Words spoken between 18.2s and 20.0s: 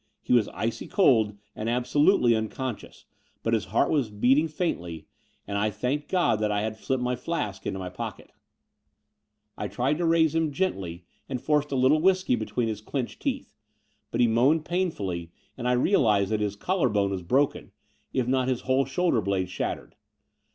not his whole shoulder blade shattered.